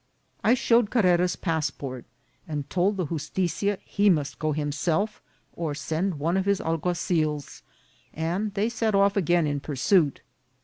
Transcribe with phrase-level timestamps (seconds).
[0.43, 2.05] I showed Carrera's passport,
[2.47, 5.21] and told the justitia he must go him self,
[5.55, 7.61] or send one of his alguazils,
[8.11, 10.21] and they set off again in pursuit.